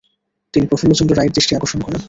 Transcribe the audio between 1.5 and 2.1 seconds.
আকর্ষণ করেন।